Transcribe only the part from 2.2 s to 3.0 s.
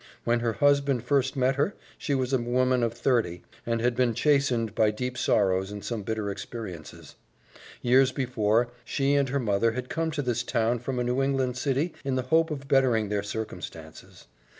a woman of